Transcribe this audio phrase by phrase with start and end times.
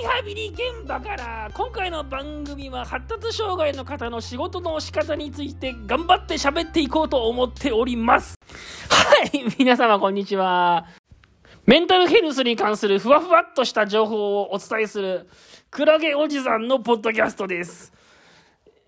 [0.00, 8.34] リハビリ現場から今回の番組は発達障害の方の仕事の仕方について頑張って喋っていこうと思っております。
[8.88, 10.86] はい皆様こんにちは。
[11.66, 15.28] メンタルヘルスに関するふわふわっとした情報をお伝えする
[15.70, 17.92] クラゲおじさんのポッドキャストです。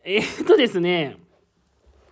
[0.05, 1.19] えー、っとですね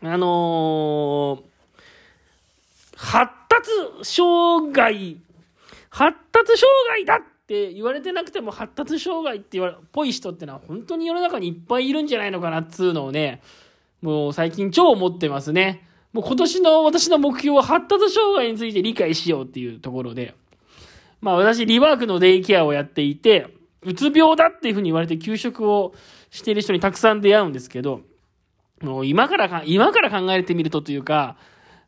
[0.03, 3.71] あのー、発達
[4.03, 5.17] 障害。
[5.89, 13.43] 発達障害だって言われてなくても発達障害って言われ、ぽい人ってのは本当に世の中にいっぱいいるんじゃないのかなっつうのをね、
[14.03, 15.85] もう最近超思ってますね。
[16.13, 20.37] もう今年の私の目標は発達障害について理解しようっていうところで、
[21.21, 23.49] まあ私リワークのデイケアをやっていて、
[23.83, 25.93] うつ病だっていうふうに言われて休職を
[26.31, 28.03] している人にたくさん出会うんですけど、
[28.81, 31.37] もう今からか、今から考えてみるとというか、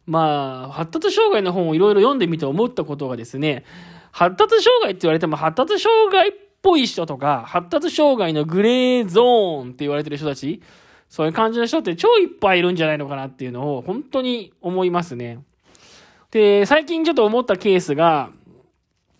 [0.06, 3.64] まあ、発達障害の本をいろいろ読んでみて思ったことがですね、
[4.10, 10.62] 発達障害って言われても発達障害っぽい人とか、発達障害のグレーゾーンって言われてる人たち、
[11.08, 15.40] そういう感じの人って超いっぱいいるんじゃないのかなっていうのを本当に思いますね。
[16.30, 18.30] で、最近ちょっと思ったケースが、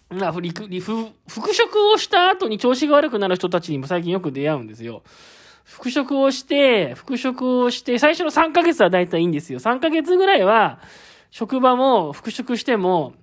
[0.08, 5.02] まあ、復職をした後に調子が悪くなる人たちにも最近よく出会うんですよ。
[5.64, 9.58] 復職をして、復職をして、最初の3ヶ月は大体いいんですよ。
[9.58, 10.80] 3ヶ月ぐらいは、
[11.30, 13.14] 職場も復職しても、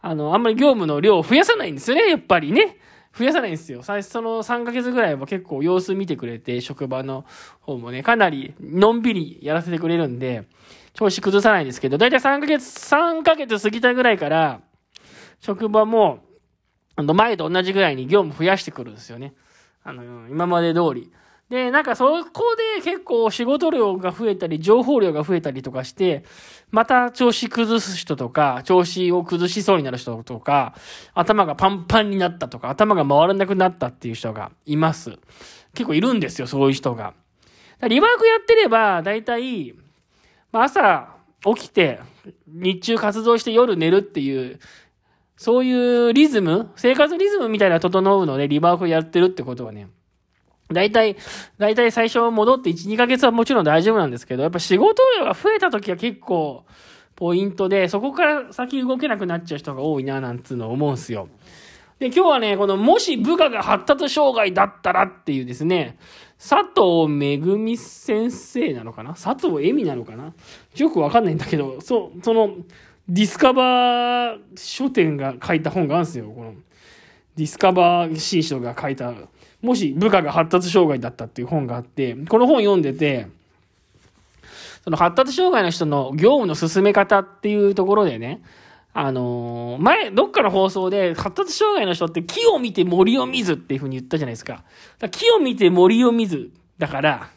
[0.00, 2.78] あの、あんまり業務の量を増やさないんですよね、やっぱりね。
[3.16, 3.82] 増やさないんですよ。
[3.82, 7.24] 最初の3ヶ月ぐらいは結構様子見てくれて、職場の
[7.60, 10.44] 方もね、かなりのんびりやらせてくれるんで、
[10.94, 14.60] 調子崩さないんですけど、だいたい3ヶ月、3ヶ月過ぎたぐらいから、
[15.40, 16.20] 職場も、
[16.96, 19.34] あの、前と同じぐらいに業務増やしてくるんですよね。
[19.82, 21.10] あの、今まで通り。
[21.50, 26.24] で、なんかそこで結構仕事量が増えたり、情報量が増えたりとかして、
[26.70, 30.76] また調子崩す人とか、調子を崩しそうになる人とか、
[31.12, 35.18] 頭がパンパンになったとか、頭が回らなくなったっていう人がいます。
[35.74, 37.14] 結構いるんですよ、そういう人が。
[37.88, 39.74] リワークやってれば、だいたい、
[40.52, 41.16] まあ、朝
[41.56, 41.98] 起きて、
[42.46, 44.60] 日中活動して夜寝るっていう、
[45.36, 49.88] そういうリズム、生活リズムみたいな整うので、リワークやってるってことはね、
[50.72, 51.16] 大体、
[51.58, 56.64] 大体最初戻って1、2ヶ月はもちろん大丈夫なんですけど、やっぱ仕事量が増えた時は結構
[57.16, 61.28] ポイントで、そこから先動けなくなっちゃう人が多いな、なんつうの思うんすよ。
[61.98, 65.98] で、今日はね、この、もし部下が発達障害だったらっていうですね、
[66.38, 69.10] 佐藤めぐみ先生なのかな？
[69.10, 70.32] 佐藤恵美なのかな？
[70.76, 72.56] よくわかんないんだけど、そう、その、
[73.06, 76.30] ディスカバー書店が書いた本があるんですよ。
[76.30, 76.54] この、
[77.36, 79.12] ディスカバー新書が書いた
[79.62, 83.28] もし部下が発達障害だったっていう本があって、この本読んでて、
[84.84, 88.42] その発達障害の人の業務の進め方っていうところでね、
[88.92, 94.64] あのー、前、どっかの放送で、発達障害の人って木を見て森を見ずっていうふうに言ったじゃないですか。
[94.98, 96.50] か木を見て森を見ず。
[96.78, 97.30] だから、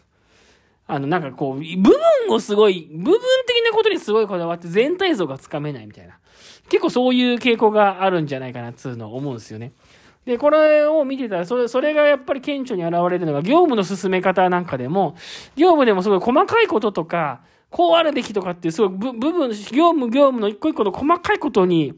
[0.88, 6.17] あの、なんかこう、部分をすごい、部分的なことにすごいこだわって全体像がつかめないみたいな。
[6.69, 9.73] 結構そういう傾向があるんじゃないかなっつうのを思うんですよね。
[10.25, 15.16] で、これを見てたら、それ、それがやっぱり顕著に現れるのが、業務の進め方なんかでも、
[15.56, 21.94] 業務でもすごい細かいこととか、こうあるべきとかっていう、すごい部分、業務、業務の一個一個の細かいことに、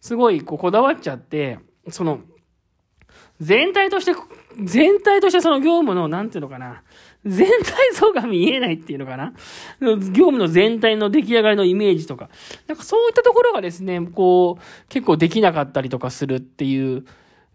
[0.00, 1.58] すごいこうこだわっちゃって、
[1.88, 2.20] その、
[3.40, 4.12] 全体として、
[4.62, 6.82] 全体としてその業務の、なんていうのかな、
[7.24, 9.32] 全体像が見えないっていうのかな
[9.80, 12.28] 業務の全体の出来上がりのイメージとか。
[12.66, 17.04] なんかそういったところがですね、こう、結構できなかったりとかするっていう、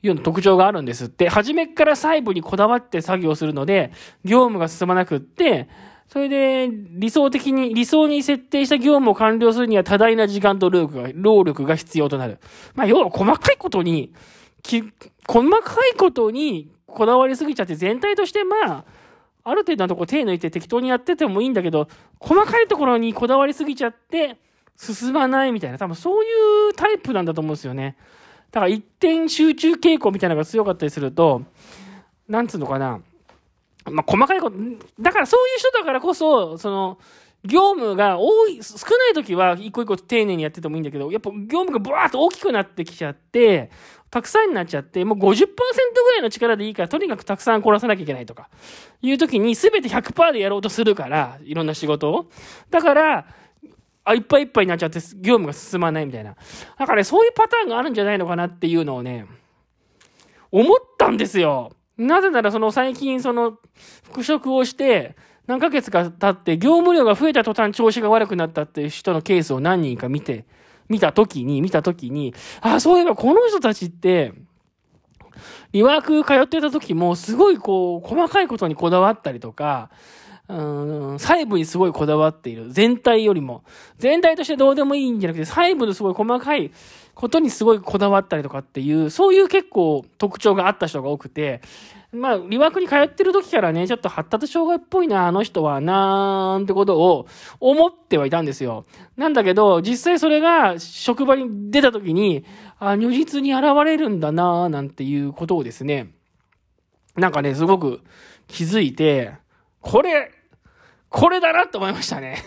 [0.01, 1.29] ような特徴があるんですって。
[1.29, 3.91] 初めから細部にこだわって作業するので、
[4.23, 5.67] 業務が進まなくって、
[6.07, 12.39] それで理想的に、理想に設定した業務を完了するには多大な時間と労力が、労力が必要となる。
[12.75, 14.13] まあ、要は細かいことに、
[14.61, 14.83] き、
[15.27, 18.85] 細かいことにこだわりすぎちゃって全体としてまあ、
[19.43, 21.87] ある程度のところ手抜いて適当にやっててもいいんだけど、
[22.19, 24.37] 細かいところにこだわりすぎちゃって
[24.75, 26.27] 進まないみたいな、多分そうい
[26.69, 27.95] うタイプなんだと思うんですよね。
[28.55, 31.41] だから一点集中傾向みたいなのが強かったりすると、
[32.29, 33.01] なんつうのかな。
[33.91, 34.55] まあ、細かいこと、
[34.97, 36.97] だからそういう人だからこそ、その、
[37.43, 43.71] 業務が多い、少ない時は一個一個丁寧にやっててもいいんだけど、やっぱ業務がブワーッと大きくなってきちゃって、
[44.09, 48.47] たくさんになっちゃって、もう50%ぐらいの力でいいから、とにかくたくさんこなさなきゃいけないとか、
[49.01, 52.27] いう時に全て100%でやろうとするから、いろんな仕事を。
[52.69, 53.27] だから、
[54.05, 56.35] あ、いっぱいいっぱいになっちゃって業務が進まないみたいな。
[56.77, 59.25] だからね、そういうパターンがあるんじゃないのかなっていうのをね、
[60.51, 61.71] 思ったんですよ。
[61.97, 63.57] なぜならその最近その
[64.03, 65.15] 復職をして
[65.47, 70.45] 何ヶ月か経って業務量が増えた途端調子が悪くなったっていう人のケースを何人か見て、
[70.87, 74.33] 見た時に、見た時に、あ、そういえばこの人たちって
[75.71, 79.89] リワーク通ってた時も、すごいこう、細かいことにこだわったりとか、
[80.47, 82.71] うん、細部にすごいこだわっている。
[82.71, 83.63] 全体よりも。
[83.97, 86.71] 全体としてどうでもいいんじゃなくて、細部のすごい細かい
[87.15, 91.61] ことにすごいこだわったりとかっていう、そういう結構特徴があった人が多くて、
[92.11, 97.27] まあ、理学に通ってる時からね、ちょっと発達障害っぽいな、あの人は、なーんてことを
[97.59, 98.85] 思ってはいたんですよ。
[99.17, 102.45] なんだけど、実際それが職場に出た時に、
[102.79, 106.11] あ、如実に現れるんだなーなんていうことをですね、
[107.15, 108.01] なんかね、すごく
[108.47, 109.33] 気づいて、
[109.81, 110.31] これ、
[111.15, 112.43] これだなって思いましたね。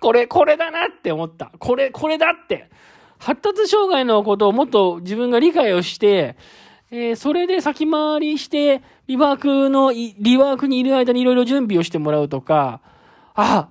[0.00, 1.50] これ、これだなって思った。
[1.58, 2.68] これ、これだって。
[3.18, 6.36] 発達障害のことをもっと自分が理解をして、
[6.90, 12.82] えー、それで先回りして、リワークの、リワークにいる間にいろいろ準備をしてもらうとか、
[13.34, 13.70] あ、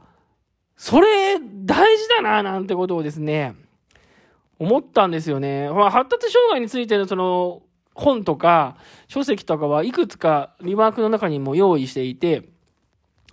[0.75, 3.53] それ大事だな、なんてことをですね、
[4.57, 5.69] 思ったんですよね。
[5.69, 7.61] まあ、発達障害についてのその
[7.93, 8.75] 本とか
[9.07, 12.49] 書籍とかはいくつかリワークの中にも用意していて、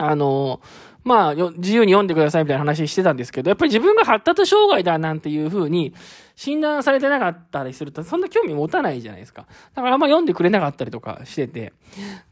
[0.01, 0.61] あの、
[1.05, 5.95] まあ、自由に読んでくださいみたいな話してたんですけど、やっぱり自分が発達障害だなんていうふうに
[6.37, 9.47] 診断されてなかったりすると、そんな興味持たないじゃないですか。
[9.75, 11.73] だからあんま読んでくれなかったりとかしてて。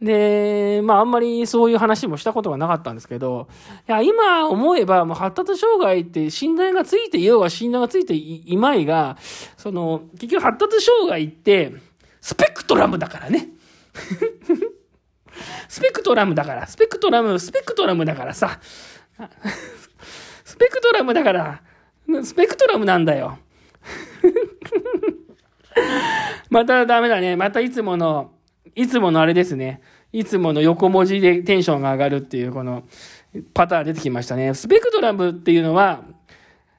[0.02, 3.48] で、まああんまりそういう話もしたことがなかったんですけど、
[3.88, 9.16] いや、今思えばもう発達障害って診断がついていようが診断がついていまいが、
[9.56, 11.72] その、結局発達障害って、
[12.20, 13.48] スペクトラムだからね。
[16.08, 18.58] スペクトラムだから、スペクトラム、スペクトラムだからさ。
[20.42, 21.62] スペクトラムだから、
[22.22, 23.38] スペクトラムなんだよ。
[26.48, 27.36] またダメだね。
[27.36, 28.32] またいつもの、
[28.74, 29.82] いつものあれですね。
[30.10, 32.84] いつもの横文字でテンションが上がるっていうこの
[33.52, 34.54] パターン出てきましたね。
[34.54, 36.04] スペクトラムっていうのは、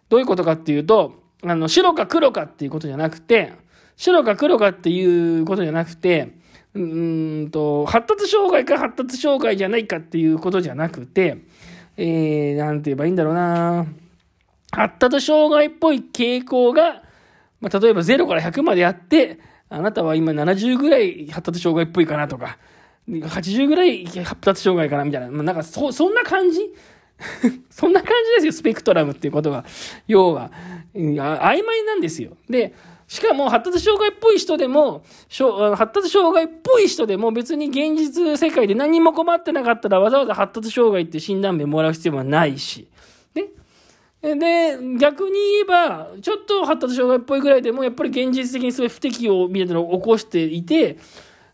[0.09, 3.53] どういうことかっていうと、あの、白か黒かっていうことじゃなくて、
[3.95, 6.38] 白か黒かっていうことじゃなくて、
[6.75, 11.37] うんと、発達障害か発達障害じゃないかっていうことじゃなくて、
[11.97, 13.85] えー、なんて言えばいいんだろうな
[14.71, 17.01] 発達障害っぽい傾向が、
[17.59, 19.39] まあ、例えば0から100まであって、
[19.69, 22.57] あなたは今70ぐらい発達障害っぽいかなとか、
[23.07, 26.61] 80ぐらい発達障害かなみたいな、まあ、なんかそ、そんな感じ？
[27.69, 29.65] そんな感じですよ、スペクトラムっていうことは。
[30.07, 30.51] 要は、
[30.95, 32.37] 曖昧なんですよ。
[32.49, 32.73] で、
[33.09, 35.03] しかも発達障害っぽい人でも、
[35.75, 42.87] 発達障害っぽい人でも別に現実世界で何も困ってなかったらわざわざ発達障害って診断名もらう必要はないし。
[43.33, 43.45] ね。
[44.21, 50.99] で、逆に言えば、ちょっと発達障害っぽいぐらいでも、やっぱり現実的にそういう不適応みたいなのを起こしていて、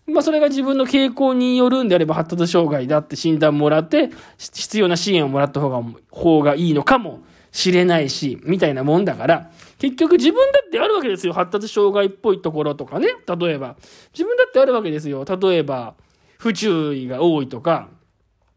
[0.07, 5.81] まあそれが自分の傾向によるんであれば発達障害だって診断もらって、必要な支援をもらった方が、
[6.11, 7.23] 方がいいのかも
[7.55, 9.49] しれないし、みたいなもんだから、
[9.79, 11.31] 結局自分だってあるわけですよ。
[11.31, 13.07] 発達障害っぽいところとかね。
[13.25, 13.77] 例えば。
[14.13, 15.23] 自分だってあるわけですよ。
[15.23, 15.95] 例えば、
[16.37, 17.87] 不注意が多いとか、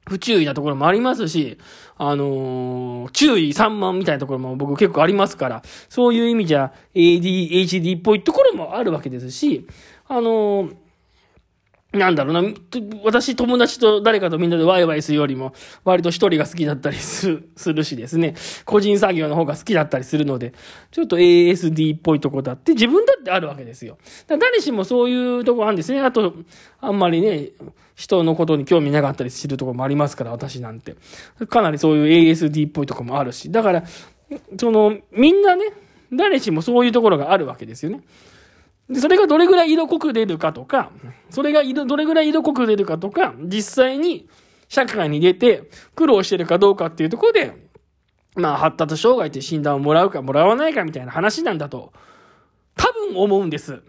[0.09, 1.59] 不注意なところもありますし、
[1.97, 9.69] あのー、注意散漫みたいなところも僕結構ありますから、そういう意味じゃ ADHD っぽいところもあるわけですし、
[10.09, 10.75] あのー
[11.99, 12.55] なんだろうな、
[13.05, 15.53] 私友達と誰かとみんなでワイワイするよりも、
[15.85, 18.35] 割と一人が好きだったりする、 するしですね、
[18.65, 20.55] 個人作業の方が好きだったりするので、
[20.91, 23.99] ちょっと ASD っぽいとこだって自分だってあるわけですよ。
[24.27, 26.01] 誰しもそういうとこあるんですね。
[26.01, 26.35] あと、
[26.81, 27.51] あんまりね、
[27.95, 30.95] 人のことに興味なかったりするとこもありますから、私なんて。
[31.49, 33.51] かなりそういう ASD っぽいとこもあるし。
[33.51, 33.85] だから、
[34.59, 35.65] その、みんなね、
[36.13, 38.01] 誰しもそういうところがあるわけですよね。
[38.89, 40.91] で、それがどれぐらい色濃く出るかとか、
[41.31, 44.29] それが、どれぐらい色濃く出るかとか、実際に
[44.69, 47.69] 社会に出て苦労してるかどうかっていうところで、
[48.35, 51.93] まあ、発達障害って診断をもらうかもらわないかみたいな話なんだと、
[52.77, 53.83] 多分思うんです。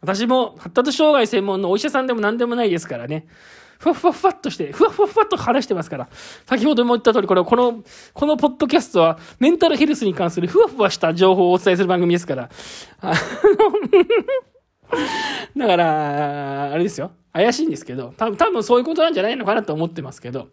[0.00, 3.26] 私も発達障害専門のお医者さんでも何でもないですからね。
[3.78, 6.08] ふわふわふわっとして、ふわふわふわっと話してますから。
[6.46, 7.82] 先ほども言った通り、これこの、
[8.14, 12.48] このポッドキャストはメンタルヘルスに関するふわふわした情報をお伝えする番組ですから。
[15.56, 17.12] だから、あれですよ。
[17.32, 20.48] 怪しいんですけど、多分、多分そういうことなんじゃないのかなと思ってますけど。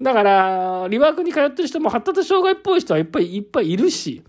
[0.00, 4.22] だから、リワークに通ってる人も発達障害っぽい人はいっぱいいっぱいいるし、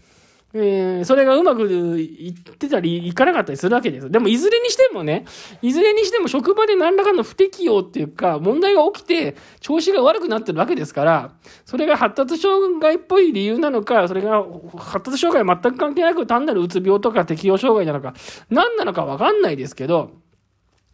[0.53, 4.11] えー、それがうまくいってたり、いかなかったりするわけです。
[4.11, 5.25] でも、いずれにしてもね、
[5.61, 11.31] いずれにしても職場で何らかの不適応っていうか、問題が起きて、調子が悪くなってるわけですから、
[11.65, 14.43] それが発達障害っぽい理由なのか、それが
[14.77, 18.13] 発達障害全く関係なく単なるうつ病とか適応障害なのか、
[18.49, 20.11] 何なのかわかんないですけど、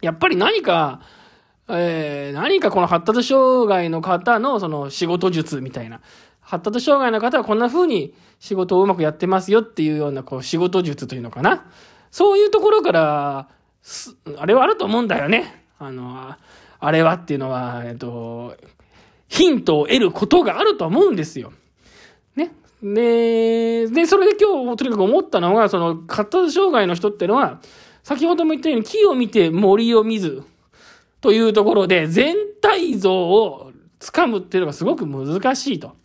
[0.00, 1.00] やっぱり何か、
[1.68, 6.00] えー、何かこの発達障害の方のその仕事術みたいな、
[6.48, 11.66] 発達障害の方はこんな風に仕事をうまくやってますよっていうようなこう仕事術というのかな。
[12.10, 13.48] そういうところから
[14.38, 15.66] あれはあると思うんだよね。
[15.78, 16.34] あの、
[16.80, 18.56] あれはっていうのは、えっと、
[19.28, 21.52] ヒントを得ることがあると思うんですよ。
[22.34, 22.50] ね。
[22.82, 27.60] で、で、それで今日とにかく思ったのは、その、発達障害の人っていうのは、
[28.02, 30.42] 先ほども言ったように木を見て森を見ず
[31.20, 35.97] というところで全体像をつかむっていうのがすごく難しいと。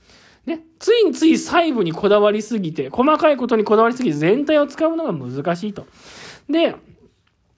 [0.45, 0.61] ね。
[0.79, 5.87] ついつい細部にこだわりすぎて、細かいことにこだわりすぎて全体を使うのが難しいと。
[6.49, 6.75] で、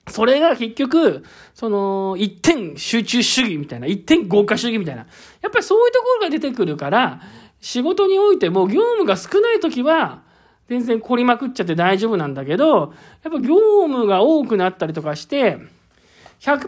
[0.08, 5.06] それが結局、その、一点集中主義みたいな、一点豪華主義みたいな。
[5.42, 7.20] やっぱりそういうところが出てくるから、
[7.60, 10.22] 仕事においても業務が少ない時は、
[10.68, 15.58] 全然凝りまくっちゃって大丈夫なんだけど、やっぱ業務が多くなったりとかして、
[16.40, 16.60] 100%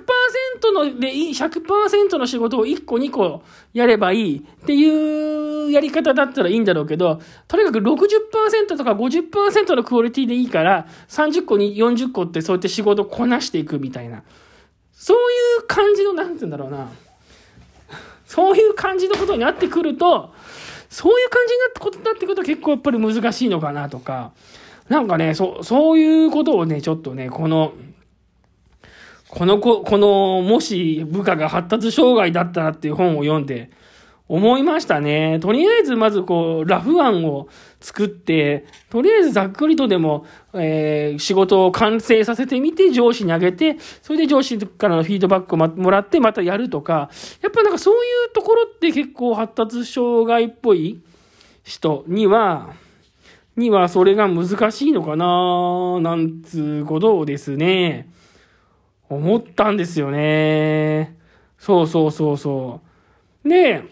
[0.72, 14.22] ので、100%の仕事を1個2個やればいいっていうやり方だったらいいんだろうけど、とにかく60%とか50%のクオリティでいいから、30個に40個ってそうやって仕事をこなしていくみたいな。
[14.92, 15.20] そうい
[15.64, 16.88] う感じの、なんて言うんだろうな。
[18.26, 20.32] そういう感じのことになってくると、
[20.90, 24.32] そういう感じになったことになってくると結構やっぱり難しいのかなとか、
[24.88, 27.72] なんかね、そ、そういうことをね、ちょっとね、この、
[29.28, 33.70] この子、この、もし部下が発達障害だったらっていう本を読んで、
[34.28, 35.38] 思いましたね。
[35.40, 37.48] とりあえずまずこう、ラフ案を
[37.80, 47.10] 作って、とりあえずざっくりとでも、えー、仕事を完成させてみて上司にあげて、それで上司からのフィードバックをもらってまたやるとか、
[47.42, 51.00] やっぱなんかそういうところって結構発達障害っぽい
[51.64, 52.74] 人には、
[53.56, 58.10] にはそれが難しいのかななんつうことをですね、
[59.08, 61.16] 思ったんですよね。
[61.58, 62.80] そうそうそうそ
[63.44, 63.48] う。
[63.48, 63.82] で、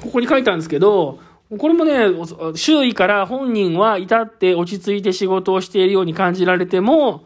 [0.00, 1.18] ここに書いたんですけど、
[1.58, 2.06] これもね、
[2.54, 7.24] 周囲から本人は至って落ち着いて仕事をしているように感じられても、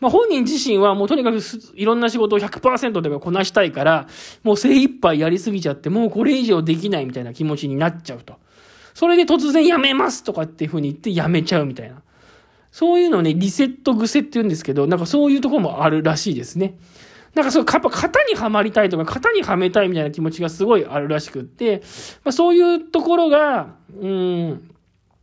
[0.00, 1.38] まあ、本人自身はもうとにかく
[1.74, 4.06] いろんな仕事を100%でこなしたいから、
[4.42, 8.34] もう精一杯やりすぎちゃって、もうこれ以上できないみたいな気持ちになっちゃうと。
[8.92, 12.02] それで突然やめますとかっていう風に言ってやめちゃうみたいな。
[12.74, 16.76] そういうのをね、リセット癖って言うんですけど、なんかそういうところもあるらしいですね。
[17.32, 21.82] なんかそう、やっぱ型にはまりたいとか、型にはめたいみたいな気持ちがすごいあるらしくって、
[22.24, 24.74] まあ、そういうところが、うん、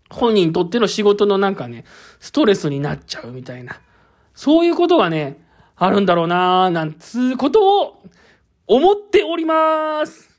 [0.09, 1.83] 本人にとっての仕事のなんかね、
[2.21, 3.81] ストレスになっちゃうみたいな。
[4.33, 5.43] そういうことがね、
[5.75, 8.03] あるんだろうなーなんつうことを
[8.65, 10.29] 思っております。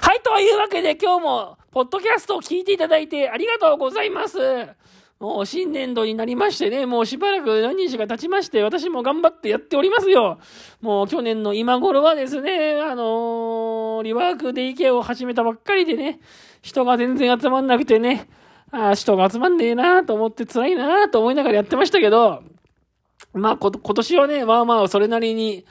[0.00, 4.38] はい、というわけで今日も、ポッドキャストを聞いていただいてありがとうございます。
[5.20, 10.38] もう新年度になりましてね、もうしばらく何日か経ちまして、私も頑張ってやっておりますよ。
[10.80, 16.20] もう去年の今頃はですね、あのー、リワークデイケアを始めたばっかりでね、
[16.62, 18.28] 人が全然集まんなくてね、
[18.70, 22.42] ああ、人が集まんねえなーと思って辛いなーと思いながらやってましたけど、
[23.32, 25.64] まあ、今年はね、まあまあ、それなりに、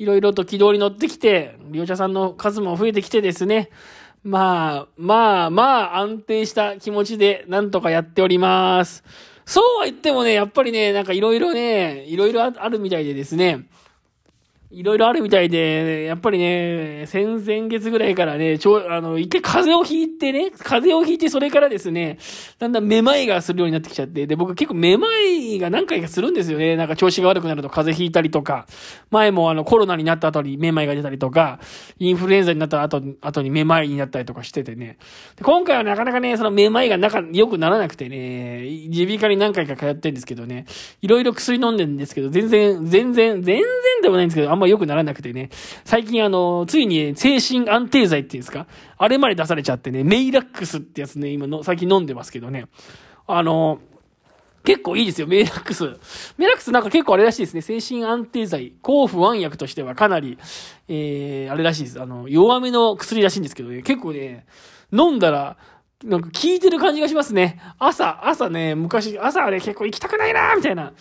[0.00, 3.68] いろいろと軌道に乗ってきて、利用者さんの数も増えてきてですね、
[4.22, 5.62] まあ、まあ、ま
[5.94, 9.02] あ、安定した気持ちでなんとかやっております。
[9.46, 13.66] そうは言ってもね、やっぱりね、なんかいろいろね、いろいろあるみたいでですね、
[14.72, 22.18] いろいろあるみたいで、やっぱりね、先々月ぐらいからね、ちょ、あの、一回風邪をひいてね、風邪をひいてそれからですね、
[22.60, 26.76] だんだんめまいがするようになってきちゃって、で、僕結構めまいが何回かするんですよね。
[26.76, 28.66] なんか調子が悪くなると風邪ひいたりとか、
[29.10, 31.58] 前もあのコロナになった後にめまいが出たりとか、
[31.98, 34.98] インフルエンザになった後後にめまいになったりとかしててね。
[35.34, 40.66] で今回はなかなかね、そのめまいがなか、良くならなくてね、耳鼻科に何回か通ってるんですけどね、
[41.02, 43.64] いろいろ薬飲んでるんですけど、全然、全然、全然
[44.02, 45.50] でもないんですけど、ま良くならなくてね、
[45.84, 52.66] 最近あの、ついに精神安定剤っていうんですか、あれまで出されちゃってね、メイラックスってやつね、今の、最近飲んでますけどね、
[53.26, 53.80] あの、
[54.64, 55.84] 結構いいですよ、メイラックス。
[56.36, 57.62] メイラックスなんか結構あれらしいですね。
[57.62, 60.38] 精神安定剤、抗不安薬としてはかなり、
[60.88, 62.00] えー、あれらしいです。
[62.00, 64.44] あの、弱めの薬らしいんですけどね、結構ね、
[64.92, 65.56] 飲んだら、
[66.04, 67.60] なんか効いてる感じがしますね。
[67.78, 70.92] 朝、朝ね、昔、朝はね、結構行きたくないなみたいな。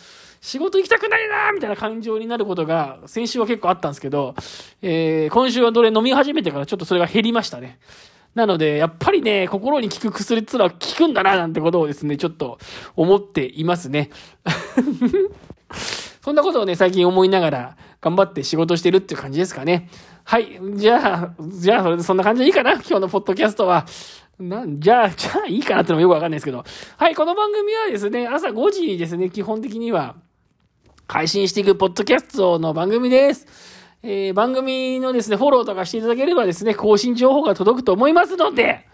[0.42, 4.36] 仕事行きたくないなみたいな感情になることが、先週は結構あったんですけど、
[4.82, 7.80] えー、今週はどれ飲み始めてからちょっとそれが減りましたね。
[8.36, 12.58] なので、やっぱりね、心に効く薬ってのは効くんだな、なんてことをですね、ちょっと
[12.96, 14.10] 思っていますね。
[16.22, 19.90] そんなことをね、最近思いながら頑張って仕事してるっていう感じですかね。
[20.24, 20.60] はい。
[20.76, 22.74] じゃあ、じゃあ、それでそんな感じでいいかな？
[22.74, 23.86] 今日のポッドキャストは。
[24.40, 26.64] なん、じゃあ、じゃあいいかなってのもよくわかんないですけど。
[26.98, 30.16] はい、この番組はですね、朝5時にですね、基本的には、
[31.10, 33.48] 配信していくポッドキャストの番組です。
[34.04, 38.86] えー、番組のですね、フォローとかしていただければですね、更新情報が届くと思いますので、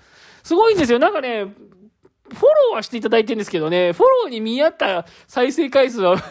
[0.42, 0.98] すごいんですよ。
[0.98, 6.26] なんかね、フォローはしていただいてるんですけどね、フォローに見合った再生回数は フォ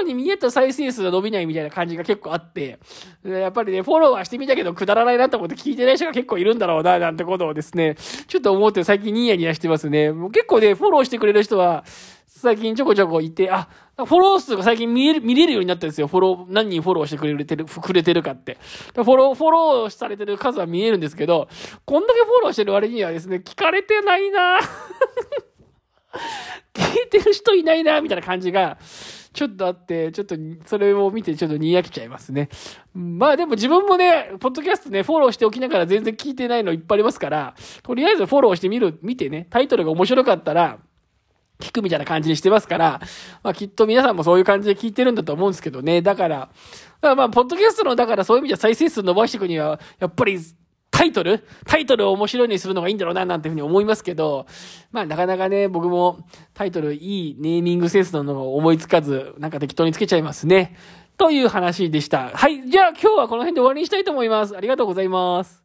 [0.00, 2.80] ローに見えた再生数が伸びないみたいな感じが結構あって、
[3.24, 7.94] やっぱりね、フォローはしてみたけどくだらないなと思って聞いてない人が結構いるんだろうな、なんてことをですね、
[8.26, 10.10] ちょっと思って最近ニヤニヤしてますね。
[10.10, 11.84] もう結構ね、フォローしてくれる人は、
[12.46, 16.06] 最近ちょこちょこいて、あ、フォロー数が最近見える、見れるようになったんですよ。
[16.06, 18.56] フォロー、何人フォローしてくれてる、くれてるかって。
[18.94, 21.48] フォロー、フォローされてる数は見えるんですけど、
[21.84, 24.60] こんだけフォローしてる割にはですね、聞かれてないな
[26.72, 28.78] 聞いてる人いないなみたいな感じが、
[29.32, 30.36] ちょっとあって、ちょっと、
[30.66, 32.48] それを見てちょっとにやけちゃいますね。
[32.94, 40.78] まあでも自分もね、ポッドキャストね、フォローしておきながら全然聞いてないのいっぱいありますから、とりあえずフォローしてみる、見てね、タイトルが面白かったら、
[41.58, 43.00] 聞くみたいな感じにしてますから、
[43.42, 46.02] まあきっと皆さんもそういう感じで聞いてるんだと思うんですけどね。
[46.02, 46.50] だから、だか
[47.00, 50.38] らまあ、ポッドキャストの、だからそういう意味じゃ再生数伸ばしていくには、やっぱり、
[50.90, 51.44] タイトル？
[51.66, 54.46] タイトルを面白いにするのがいいんだろうな、なんていうふうに思いますけど、
[54.92, 56.20] まあなかなかね、僕も
[56.54, 60.74] タイトルいいネーミングセンスなのが思いつかず、なんか適当につけちゃいますね。
[61.18, 62.30] という話でした。
[62.30, 62.70] はい。
[62.70, 64.56] じゃあ今日はこの辺で終わりにしたいと思います。
[64.56, 65.62] ありがとうございます。